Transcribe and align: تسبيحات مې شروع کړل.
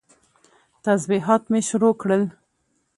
تسبيحات 0.83 1.43
مې 1.51 1.61
شروع 1.69 1.93
کړل. 2.01 2.23